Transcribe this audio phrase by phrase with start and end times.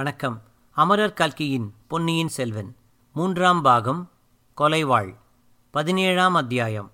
[0.00, 0.42] வணக்கம்.
[0.70, 2.76] அமரர் கல்கியின் பொன்னியின் செல்வன்.
[3.12, 4.10] மூன்றாம் பாகம்
[4.58, 5.14] கொலைவாள்.
[5.70, 6.90] பதினேழாம் அத்தியாயம்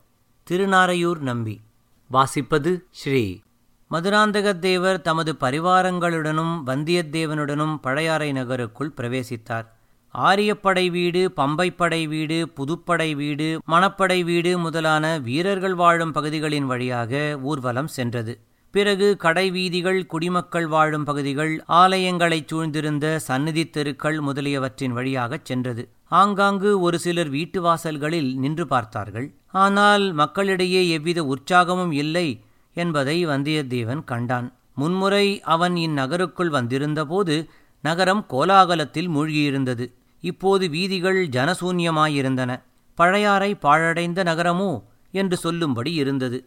[0.50, 1.61] திருநாரையூர் நம்பி.
[2.12, 3.40] வாசிப்பது ஸ்ரீ.
[3.90, 9.66] மதுராந்தக தேவர் தமது பரிவாரங்களுடனும் வந்தியத்தேவனுடனும் பழையாறை நகருக்குள் பிரவேசித்தார்.
[10.09, 18.45] ஆரியப்படை வீடு பம்பைப்படை வீடு புதுப்படை வீடு மணப்படை வீடு முதலான வீரர்கள் வாழும் பகுதிகளின் வழியாக ஊர்வலம் சென்றது.
[18.77, 25.88] பிறகு கடை வீதிகள் குடிமக்கள் வாழும் பகுதிகள் ஆலயங்களைச் சூழ்ந்திருந்த சந்நிதி தெருக்கள் முதலியவற்றின் வழியாகச் சென்றது.
[26.05, 29.32] ஆங்காங்கு ஒரு சிலர் வீட்டு வாசல்களில் நின்று பார்த்தார்கள்.
[29.46, 32.41] ஆனால் மக்களிடையே எவ்வித உற்சாகமும் இல்லை
[32.74, 34.52] என்பதை வந்தியத்தேவன் கண்டான்.
[34.74, 37.48] முன்முறை அவன் இந்நகருக்குள் வந்திருந்தபோது
[37.82, 39.93] நகரம் கோலாகலத்தில் மூழ்கியிருந்தது.
[40.20, 42.60] இப்போது வீதிகள் ஜனசூன்யமாயிருந்தன.
[42.95, 44.82] பழையாறை பாழடைந்த நகரமோ?
[45.12, 46.38] என்று சொல்லும்படி இருந்தது.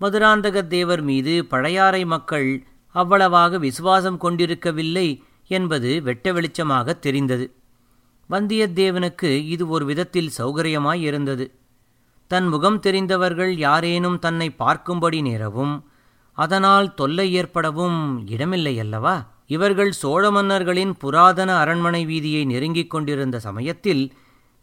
[0.00, 7.46] மதுராந்தக தேவர் மீது பழையாறை மக்கள் அவ்வளவாக விசுவாசம் கொண்டிருக்கவில்லை என்பது வெட்ட வெளிச்சமாக தெரிந்தது.
[8.30, 11.46] வந்தியத்தேவனுக்கு இது ஒரு விதத்தில் சௌகரியமாயிருந்தது
[12.26, 15.84] தன் முகம் தெரிந்தவர்கள் யாரேனும் தன்னை பார்க்கும்படி நேரவும்
[16.32, 24.12] அதனால் தொல்லை ஏற்படவும் இடமில்லை அல்லவா இவர்கள் சோழ மன்னர்களின் புராதன அரண்மனை வீதியை நெருங்கிக் கொண்டிருந்த சமயத்தில்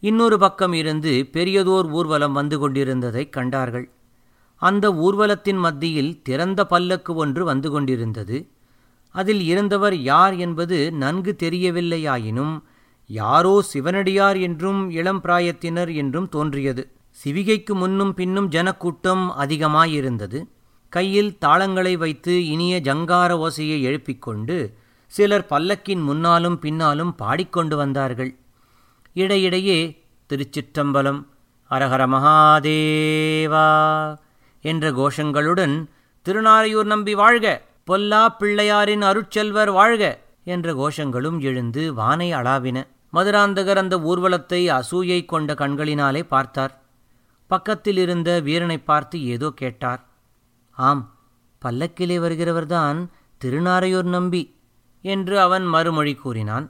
[0.00, 3.86] இன்னொரு பக்கம் இருந்து பெரியதோர் ஊர்வலம் வந்து கொண்டிருந்ததைக் கண்டார்கள்.
[4.62, 8.36] அந்த ஊர்வலத்தின் மத்தியில் திறந்த பல்லக்கு ஒன்று வந்து கொண்டிருந்தது.
[9.14, 12.54] அதில் இருந்தவர் யார் என்பது நன்கு தெரியவில்லையாயினும்
[13.10, 16.82] யாரோ சிவனடியார் என்றும் இளம் பிராயத்தினர் என்றும் தோன்றியது.
[17.16, 20.38] சிவிகைக்கு முன்னும் பின்னும் ஜனக்கூட்டம் அதிகமாயிருந்தது.
[20.92, 24.56] கையில் தாளங்களை வைத்து இனிய ஜங்கார ஓசையை எழுப்பிக் கொண்டு
[25.12, 28.32] சிலர் பல்லக்கின் முன்னாலும் பின்னாலும் பாடிக்கொண்டு வந்தார்கள்.
[29.16, 29.78] இடையிடையே
[30.30, 31.20] திருச்சிற்றம்பலம்
[31.70, 33.66] அரஹர மகாதேவா!
[34.62, 35.74] என்ற கோஷங்களுடன்
[36.26, 37.46] திருநாரையூர் நம்பி வாழ்க
[37.84, 40.04] பொல்லா பிள்ளையாரின் அருட்செல்வர் வாழ்க
[40.44, 42.78] என்ற கோஷங்களும் எழுந்து வானை அளாவின.
[43.12, 46.74] மதுராந்தகர் அந்த ஊர்வலத்தை அசூயை கொண்ட கண்களினாலே பார்த்தார்.
[47.46, 50.02] பக்கத்தில் இருந்த வீரனை பார்த்து ஏதோ கேட்டார்.
[50.76, 51.02] ஆம்
[51.62, 52.98] பல்லக்கிலே வருகிறவர்தான்
[53.40, 54.42] திருநாரையூர் நம்பி
[55.04, 56.66] என்று அவன் மறுமொழி கூறினான்.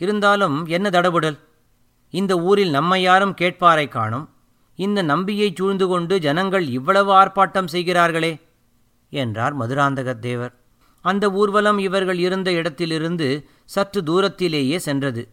[0.00, 1.38] இருந்தாலும் என்ன தடபுடல்?
[2.14, 4.26] இந்த ஊரில் நம்மை யாரும் கேட்பாரை காணும்.
[4.80, 8.38] இந்த நம்பியை சூழ்ந்து கொண்டு ஜனங்கள் இவ்வளவு ஆர்ப்பாட்டம் செய்கிறார்களே?
[9.10, 10.54] என்றார் மதுராந்தகத் தேவர்.
[11.00, 15.32] அந்த ஊர்வலம் இவர்கள் இருந்த இடத்திலிருந்து சற்று தூரத்திலேயே சென்றது.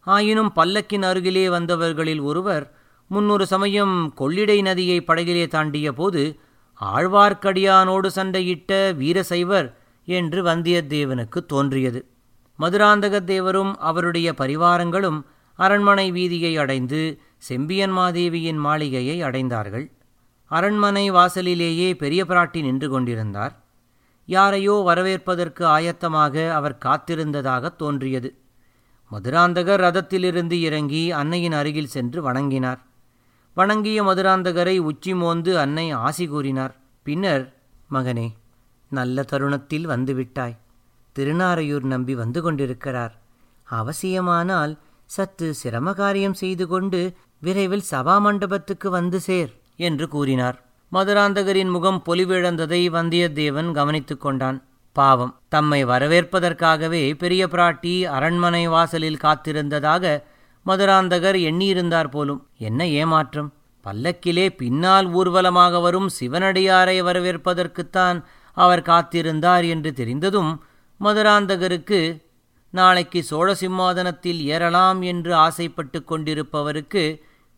[0.00, 2.72] ஆயினும் பல்லக்கின் அருகிலே வந்தவர்களில் ஒருவர்
[3.08, 6.38] முன்னொரு சமயம் கொள்ளிடை நதியை படகிலே தாண்டிய போது
[6.80, 12.06] ஆழ்வார்க்கடியானோடு சண்டையிட்ட வீரசைவர் என்று வந்தியத்தேவனுக்கு தோன்றியது.
[12.58, 15.22] மதுராந்தகத் தேவரும் அவருடைய பரிவாரங்களும்
[15.54, 19.86] அரண்மனை வீதியை அடைந்து செம்பியன்மாதேவியின் மாளிகையை அடைந்தார்கள்.
[20.50, 23.54] அரண்மனை வாசலிலேயே பெரிய பிராட்டி நின்று கொண்டிருந்தார்.
[24.28, 28.30] யாரையோ வரவேற்பதற்கு ஆயத்தமாக அவர் காத்திருந்ததாக தோன்றியது.
[29.10, 32.80] மதுராந்தகர் ரதத்திலிருந்து இறங்கி அன்னையின் அருகில் சென்று வணங்கினார்.
[33.56, 37.44] வணங்கிய மதுராந்தகரை உச்சி மோந்து அன்னை ஆசி கூறினார் பின்னர்
[37.90, 38.28] மகனே
[38.90, 40.56] நல்ல தருணத்தில் வந்துவிட்டாய்
[41.16, 43.14] திருநாரையூர் நம்பி வந்து கொண்டிருக்கிறார்.
[43.66, 44.72] அவசியமானால்
[45.10, 47.00] சற்று சிரமகாரியம் செய்து கொண்டு
[47.42, 50.58] விரைவில் சபா மண்டபத்துக்கு வந்து சேர் என்று கூறினார்.
[50.92, 54.58] மதுராந்தகரின் முகம் பொலிவிழந்ததை வந்தியத்தேவன் கவனித்துக் கொண்டான்.
[54.96, 60.04] பாவம் தம்மை வரவேற்பதற்காகவே பெரிய பிராட்டி அரண்மனை வாசலில் காத்திருந்ததாக
[60.66, 62.40] மதுராந்தகர் எண்ணியிருந்தார் போலும்.
[62.58, 63.52] என்ன ஏமாற்றம்?
[63.84, 68.18] பல்லக்கிலே பின்னால் ஊர்வலமாக வரும் சிவனடியாரை வரவேற்பதற்குத்தான்
[68.56, 70.52] அவர் காத்திருந்தார் என்று தெரிந்ததும்
[71.00, 72.00] மதுராந்தகருக்கு
[72.70, 77.02] நாளைக்கு சோழ சிம்மாதனத்தில் ஏறலாம் என்று ஆசைப்பட்டு கொண்டிருப்பவருக்கு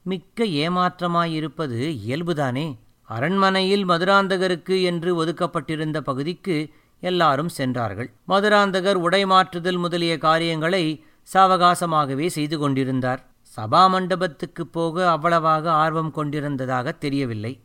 [0.05, 2.79] மிக்க ஏமாற்றமாயிருப்பது இயல்புதானே?
[3.03, 6.71] அரண்மனையில் மதுராந்தகருக்கு என்று ஒதுக்கப்பட்டிருந்த பகுதிக்கு
[7.01, 8.13] எல்லாரும் சென்றார்கள்.
[8.29, 11.05] மதுராந்தகர் உடை மாற்றுதல் முதலிய காரியங்களை
[11.35, 13.27] சாவகாசமாகவே செய்து கொண்டிருந்தார்.
[13.57, 17.61] சபா மண்டபத்துக்குப் போக அவ்வளவாக ஆர்வம் கொண்டிருந்ததாக தெரியவில்லை.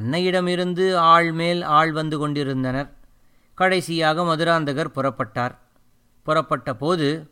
[0.00, 2.94] அன்னையிடமிருந்து ஆள் மேல் ஆள் வந்து கொண்டிருந்தனர்.
[3.54, 5.54] கடைசியாக மதுராந்தகர் புறப்பட்டார்.
[6.22, 7.30] புறப்பட்ட போது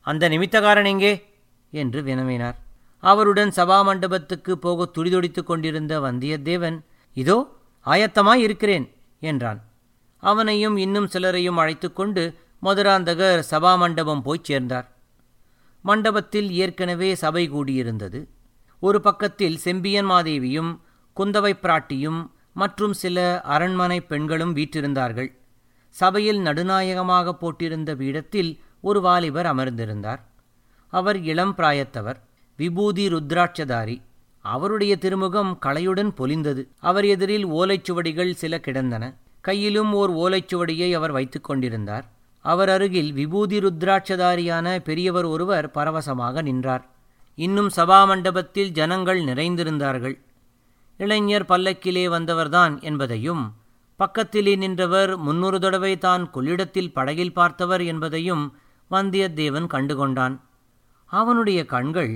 [0.00, 1.34] அந்த நிமித்தக்காரன் எங்கே?
[1.70, 2.54] என்று வினவினார்.
[3.02, 6.78] அவருடன் சபாமண்டபத்துக்கு போக துடிதுடித்து கொண்டிருந்த வந்தியத்தேவன்
[7.16, 7.38] இதோ
[7.86, 8.86] ஆயத்தமாய் இருக்கிறேன்
[9.20, 9.60] என்றான்.
[10.22, 12.22] அவனையும் இன்னும் சிலரையும் அழைத்து கொண்டு
[12.62, 14.88] மதுராந்தகர் சபா மண்டபம் போய்ச் சேர்ந்தார்.
[15.82, 18.20] மண்டபத்தில் ஏற்கனவே சபை கூடியிருந்தது.
[18.80, 20.70] ஒரு பக்கத்தில் செம்பியன் மாதேவியும்
[21.16, 22.20] குந்தவை பிராட்டியும்
[22.52, 25.30] மற்றும் சில அரண்மனை பெண்களும் வீற்றிருந்தார்கள்.
[25.88, 28.50] சபையில் நடுநாயகமாக போட்டிருந்த பீடத்தில்
[28.80, 30.20] ஒரு வாலிபர் அமர்ந்திருந்தார்.
[30.92, 32.18] அவர் இளம் பிராயத்தவர்.
[32.60, 33.96] விபூதி ருத்ராட்சதாரி.
[34.44, 36.62] அவருடைய திருமுகம் களையுடன் பொலிந்தது.
[36.80, 39.04] அவர் எதிரில் ஓலைச்சுவடிகள் சில கிடந்தன.
[39.40, 42.06] கையிலும் ஓர் ஓலைச்சுவடியை அவர் வைத்துக் கொண்டிருந்தார்.
[42.44, 46.84] அவர் அருகில் விபூதி ருத்ராட்சதாரியான பெரியவர் ஒருவர் பரவசமாக நின்றார்.
[47.34, 50.16] இன்னும் சபா மண்டபத்தில் ஜனங்கள் நிறைந்திருந்தார்கள்.
[50.96, 53.44] இளைஞர் பல்லக்கிலே வந்தவர்தான் என்பதையும்
[53.96, 58.44] பக்கத்திலே நின்றவர் முன்னொரு தடவை தான் கொள்ளிடத்தில் படகில் பார்த்தவர் என்பதையும்
[58.90, 60.36] வந்தியத்தேவன் கண்டுகொண்டான்.
[61.10, 62.12] அவனுடைய கண்கள்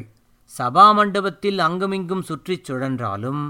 [0.50, 3.42] சபா மண்டபத்தில் அங்குமிங்கும் சுற்றிச் சுழன்றாலும்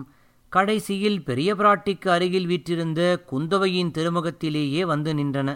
[0.53, 3.01] கடைசியில் பெரிய பிராட்டிக்கு அருகில் வீற்றிருந்த
[3.31, 5.51] குந்தவையின் திருமுகத்திலேயே வந்து நின்றன.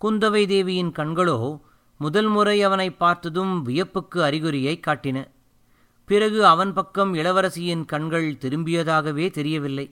[0.00, 1.38] குந்தவை தேவியின் கண்களோ
[2.00, 5.18] முதல் முறை அவனை பார்த்ததும் வியப்புக்கு அறிகுறியை காட்டின.
[6.08, 9.86] பிறகு அவன் பக்கம் இளவரசியின் கண்கள் திரும்பியதாகவே தெரியவில்லை.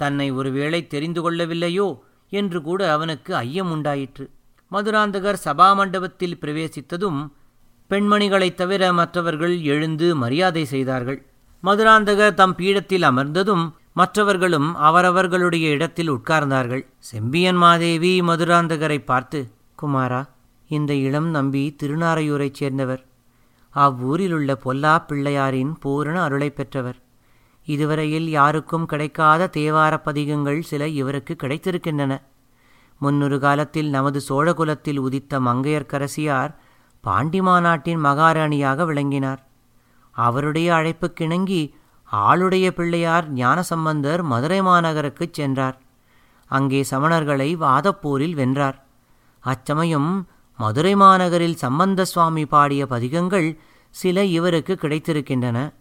[0.00, 1.88] தன்னை ஒருவேளை தெரிந்து கொள்ளவில்லையோ
[2.32, 4.24] என்று கூட அவனுக்கு ஐயம் உண்டாயிற்று
[4.72, 7.20] மதுராந்தகர் சபா மண்டபத்தில் பிரவேசித்ததும்
[7.92, 11.24] பெண்மணிகளைத் தவிர மற்றவர்கள் எழுந்து மரியாதை செய்தார்கள்.
[11.62, 16.86] மதுராந்தகர் தம் பீடத்தில் அமர்ந்ததும் மற்றவர்களும் அவரவர்களுடைய இடத்தில் உட்கார்ந்தார்கள்.
[16.98, 19.50] செம்பியன் மாதேவி மதுராந்தகரை பார்த்து
[19.82, 20.28] குமாரா
[20.68, 23.04] இந்த இளம் நம்பி திருநாரையூரைச் சேர்ந்தவர்.
[23.74, 26.96] அவ்வூரிலுள்ள பொல்லா பிள்ளையாரின் பூரண அருளை பெற்றவர்.
[27.64, 32.20] இதுவரையில் யாருக்கும் கிடைக்காத தேவார பதிகங்கள் சில இவருக்கு கிடைத்திருக்கின்றன.
[32.98, 36.54] முன்னொரு காலத்தில் நமது சோழகுலத்தில் உதித்த மங்கையர்க்கரசியார்
[37.06, 39.46] பாண்டிமா நாட்டின் மகாராணியாக விளங்கினார்.
[40.10, 41.74] அவருடைய அழைப்புக்கிணங்கி
[42.12, 45.80] ஆளுடைய பிள்ளையார் ஞானசம்பந்தர் மதுரை மாநகருக்குச் சென்றார்.
[46.46, 48.84] அங்கே சமணர்களை வாதப்போரில் வென்றார்.
[49.40, 53.58] அச்சமயம் மதுரை மாநகரில் சம்பந்த சுவாமி பாடிய பதிகங்கள்
[53.90, 55.72] சில இவருக்கு கிடைத்திருக்கின்றன.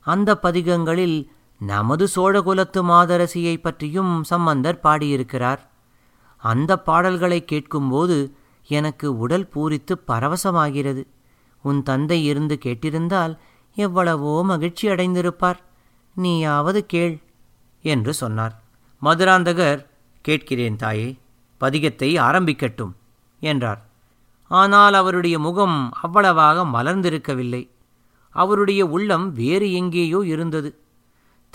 [0.00, 1.26] அந்த பதிகங்களில்
[1.58, 5.70] நமது சோழகுலத்து மாதரசியை பற்றியும் சம்பந்தர் பாடியிருக்கிறார்.
[6.36, 8.36] அந்த பாடல்களை கேட்கும்போது
[8.68, 11.06] எனக்கு உடல் பூரித்து பரவசமாகிறது.
[11.62, 13.38] உன் தந்தை இருந்து கேட்டிருந்தால்
[13.74, 15.60] எவ்வளவோ மகிழ்ச்சி அடைந்திருப்பார்.
[16.16, 17.18] நீயாவது கேள்
[17.82, 18.54] என்று சொன்னார்.
[19.02, 19.86] மதுராந்தகர்
[20.20, 21.18] கேட்கிறேன் தாயே
[21.60, 22.94] பதிகத்தை ஆரம்பிக்கட்டும்
[23.40, 23.80] என்றார்.
[24.50, 27.68] ஆனால் அவருடைய முகம் அவ்வளவாக மலர்ந்திருக்கவில்லை.
[28.30, 30.80] அவருடைய உள்ளம் வேறு எங்கேயோ இருந்தது.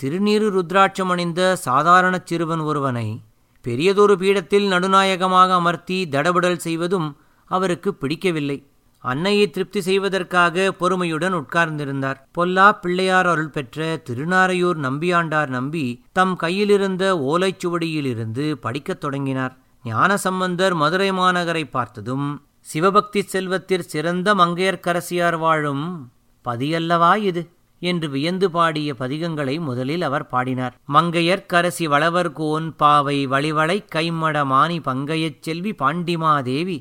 [0.00, 3.22] திருநீறு ருத்ராட்சம் அணிந்த சாதாரண சிறுவன் ஒருவனை
[3.62, 8.66] பெரியதொரு பீடத்தில் நடுநாயகமாக அமர்த்தி தடபுடல் செய்வதும் அவருக்கு பிடிக்கவில்லை.
[8.98, 12.18] அன்னையை திருப்தி செய்வதற்காக பொறுமையுடன் உட்கார்ந்திருந்தார்.
[12.32, 19.56] பொல்லா பிள்ளையார் அருள் பெற்ற திருநாரையூர் நம்பியாண்டார் நம்பி தம் கையிலிருந்த ஓலைச்சுவடியிலிருந்து படிக்கத் தொடங்கினார்.
[19.84, 26.12] ஞானசம்பந்தர் மதுரை மாநகரை பார்த்ததும் சிவபக்தி செல்வத்திற் சிறந்த மங்கையர்க்கரசியார் வாழும்
[26.44, 27.42] பதியல்லவா இது?
[27.82, 30.74] என்று வியந்து பாடிய பதிகங்களை முதலில் அவர் பாடினார்.
[30.94, 36.78] மங்கையர்க்கரசி வளவர்கோன் பாவை வழிவளை கைமட மானி பங்கையச் செல்வி பாண்டிமாதேவி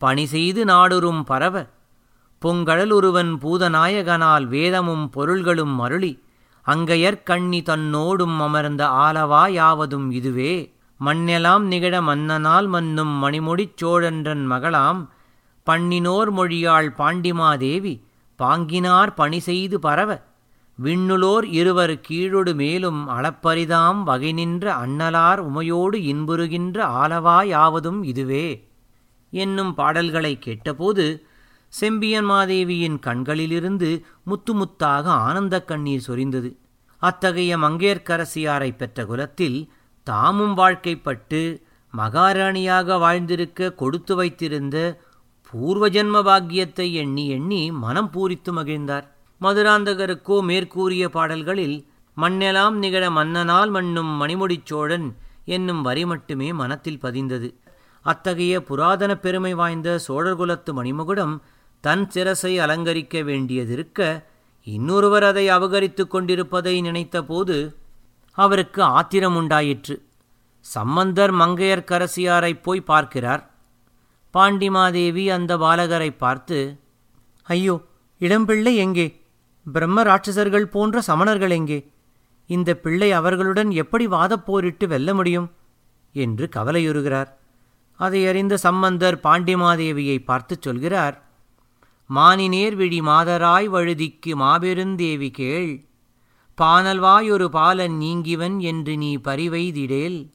[0.00, 1.66] பணி செய்து நாடுறும் பரவ
[2.42, 6.12] பொங்கழலுருவன் பூதநாயகனால் வேதமும் பொருள்களும் மருளி
[6.66, 10.52] அங்கையர் கண்ணி தன்னோடும் அமர்ந்த ஆலவா யாவதும் இதுவே.
[11.00, 15.00] மண்ணெலாம் நிகழ மன்னனால் மன்னும் மணிமுடிச் சோழன்றன் மகளாம்
[15.66, 17.94] பண்ணினோர் மொழியாள் பாண்டிமாதேவி
[18.38, 20.10] பாங்கினார் பணி செய்து பரவ
[20.82, 28.68] விண்ணுலோர் இருவர் கீழொடு மேலும் அளப்பரிதாம் வகை நின்ற அண்ணலார் உமையோடு இன்புறுகின்ற ஆலவாயாவதும் இதுவே.
[29.30, 31.04] என்னும் பாடல்களை கேட்டபோது
[31.68, 33.90] செம்பியன் மாதேவியின் கண்களிலிருந்து
[34.24, 36.50] முத்து முத்தாக ஆனந்த கண்ணீர் சொரிந்தது.
[36.98, 39.72] அத்தகைய மங்கையர்க்கரசியாரை பெற்ற குலத்தில்
[40.02, 41.62] தாமும் வாழ்க்கைப்பட்டு
[41.96, 44.76] மகாராணியாக வாழ்ந்திருக்க கொடுத்து வைத்திருந்த
[45.52, 49.06] பூர்வஜன்ம பாக்கியத்தை எண்ணி எண்ணி மனம் பூரித்து மகிழ்ந்தார்.
[49.40, 57.54] மதுராந்தகருக்கோ மேற்கூறிய பாடல்களில் மண்ணெலாம் நிகழ மன்னனால் மண்ணும் மணிமுடிச் சோழன் என்னும் வரி மட்டுமே மனத்தில் பதிந்தது.
[58.02, 61.40] அத்தகைய புராதன பெருமை வாய்ந்த சோழர்குலத்து மணிமகுடம்
[61.80, 64.28] தன் சிரசை அலங்கரிக்க வேண்டியதிருக்க
[64.62, 67.76] இன்னொருவர் அதை அபகரித்துக் கொண்டிருப்பதை நினைத்தபோது
[68.32, 70.08] அவருக்கு ஆத்திரம் உண்டாயிற்று.
[70.60, 73.50] சம்பந்தர் மங்கையர்க்கரசியாரைப் போய் பார்க்கிறார்.
[74.34, 76.78] பாண்டிமாதேவி அந்த பாலகரை பார்த்து
[77.42, 77.80] ஐயோ
[78.20, 79.19] இளம்பிள்ளை எங்கே?
[79.72, 81.90] பிரம்ம ராட்சசர்கள் போன்ற சமணர்கள் எங்கே?
[82.46, 85.50] இந்த பிள்ளை அவர்களுடன் எப்படி வாதப்போரிட்டு வெல்ல முடியும்?
[86.12, 87.38] என்று கவலையுறுகிறார்.
[87.94, 91.24] அதை அறிந்த சம்பந்தர் பாண்டிமாதேவியை பார்த்துச் சொல்கிறார்.
[92.14, 95.84] மானினேர் விழி மாதராய் வழுதிக்கு மாபெருந்தேவி கேள்.
[96.62, 100.30] பானல்வாயொரு பாலன் நீங்கிவன் என்று நீ பரிவைதிடேல்.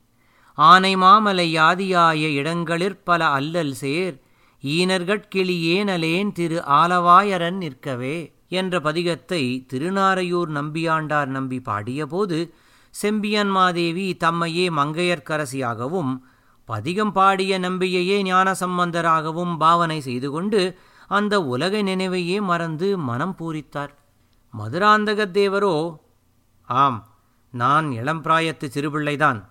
[0.54, 4.22] ஆனை மாமலை யாதியாய இடங்களிற் பல அல்லல் சேர்.
[4.64, 8.35] ஈனர்கட்கிளியேனலேன் திரு ஆலவாயரன் நிற்கவே.
[8.48, 12.52] என்ற பதிகத்தை திருநாரையூர் நம்பியாண்டார் நம்பி பாடியபோது
[12.90, 16.22] செம்பியன் மாதேவி தம்மையே மங்கையர்க்கரசியாகவும்
[16.66, 23.90] பதிகம் பாடிய நம்பியையே ஞானசம்பந்தராகவும் பாவனை செய்து கொண்டு அந்த உலக நினைவையே மறந்து மனம் பூரித்தார்.
[24.60, 25.98] மதுராந்தகத் தேவரோ?
[26.66, 27.08] ஆம்
[27.52, 29.46] நான் இளம்பிராயத்து சிறுபிள்ளைதான்.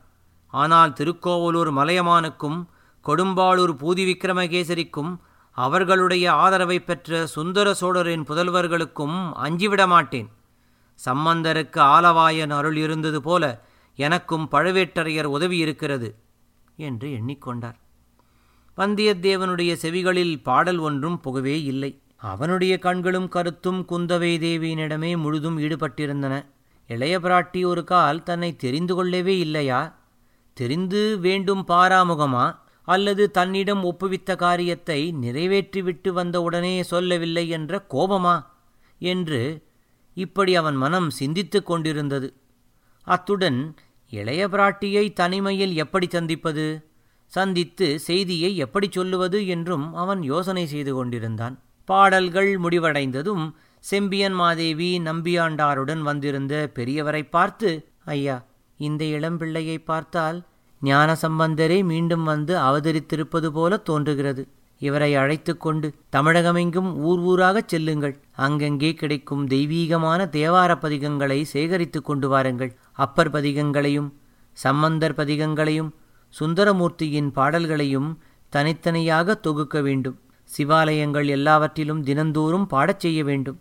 [0.46, 2.64] ஆனால் திருக்கோவலூர் மலையமானுக்கும்
[3.04, 5.16] கொடும்பாளூர் பூதி விக்ரமகேசரிக்கும்
[5.56, 10.28] அவர்களுடைய ஆதரவை பெற்ற சுந்தர சோழரின் புதல்வர்களுக்கும் அஞ்சிவிட மாட்டேன்
[11.04, 13.64] சம்பந்தருக்கு ஆலவாயன் அருள் இருந்தது போல
[13.96, 16.14] எனக்கும் பழுவேட்டரையர் உதவி இருக்கிறது
[16.76, 17.78] என்று எண்ணிக்கொண்டார்.
[18.76, 21.99] வந்தியத்தேவனுடைய செவிகளில் பாடல் ஒன்றும் புகவே இல்லை.
[22.16, 26.44] அவனுடைய கண்களும் கருத்தும் குந்தவை தேவியினிடமே முழுதும் ஈடுபட்டிருந்தன.
[26.87, 29.94] இளைய பிராட்டி ஒரு கால் தன்னை தெரிந்து கொள்ளவே இல்லையா?
[30.52, 32.58] தெரிந்து வேண்டும் பாராமுகமா?
[32.88, 38.36] அல்லது தன்னிடம் ஒப்புவித்த காரியத்தை நிறைவேற்றிவிட்டு வந்தவுடனே சொல்லவில்லை என்ற கோபமா?
[38.98, 39.40] என்று
[40.16, 42.28] இப்படி அவன் மனம் சிந்தித்துக் கொண்டிருந்தது.
[43.06, 43.60] அத்துடன்
[44.12, 46.66] இளைய பிராட்டியை தனிமையில் எப்படி சந்திப்பது?
[47.32, 49.46] சந்தித்து செய்தியை எப்படி சொல்லுவது?
[49.46, 51.56] என்றும் அவன் யோசனை செய்து கொண்டிருந்தான்.
[51.88, 53.44] பாடல்கள் முடிவடைந்ததும்
[53.84, 57.70] செம்பியன் மாதேவி நம்பியாண்டாருடன் வந்திருந்த பெரியவரை பார்த்து
[58.04, 58.36] ஐயா
[58.76, 60.38] இந்த இளம்பிள்ளையை பார்த்தால்
[60.90, 64.42] ஞானசம்பந்தரே மீண்டும் வந்து அவதரித்திருப்பது போல தோன்றுகிறது.
[64.80, 68.14] இவரை அழைத்து கொண்டு தமிழகமெங்கும் ஊர் ஊராகச் செல்லுங்கள்.
[68.36, 72.72] அங்கங்கே கிடைக்கும் தெய்வீகமான தேவார பதிகங்களை சேகரித்து கொண்டு வாருங்கள்.
[72.92, 74.10] அப்பர் பதிகங்களையும்
[74.52, 75.90] சம்பந்தர் பதிகங்களையும்
[76.34, 78.10] சுந்தரமூர்த்தியின் பாடல்களையும்
[78.48, 80.18] தனித்தனியாக தொகுக்க வேண்டும்.
[80.50, 83.58] சிவாலயங்கள் எல்லாவற்றிலும் தினந்தோறும் பாடச் செய்ய வேண்டும்.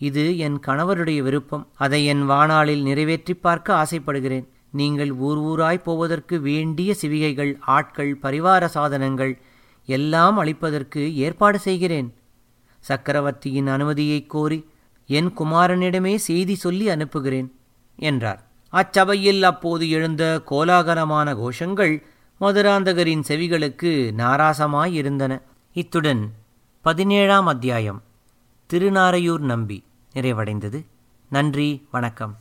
[0.00, 1.64] இது என் கணவருடைய விருப்பம்.
[1.76, 4.46] அதை என் வாணாளில் நிறைவேற்றி பார்க்க ஆசைப்படுகிறேன்.
[4.76, 9.40] நீங்கள் ஊர் ஊராய் போவதற்கு வேண்டிய சிவிகைகள் ஆட்கள் பரிவார சாதனங்கள்
[9.86, 12.14] எல்லாம் அளிப்பதற்கு ஏற்பாடு செய்கிறேன்.
[12.78, 14.68] சக்கரவர்த்தியின் அனுமதியைக் கோரி
[15.06, 17.52] என் குமாரனிடமே செய்தி சொல்லி அனுப்புகிறேன்
[17.96, 18.44] என்றார்.
[18.68, 22.02] அச்சபையில் அப்போது எழுந்த கோலாகலமான கோஷங்கள்
[22.40, 25.42] மதுராந்தகரின் செவிகளுக்கு நாராசமாயிருந்தன.
[25.72, 26.32] இத்துடன்
[26.82, 28.02] பதினேழாம் அத்தியாயம்
[28.72, 30.84] திருநாரையூர் நம்பி நிறைவடைந்தது.
[31.30, 32.36] நன்றி வணக்கம்.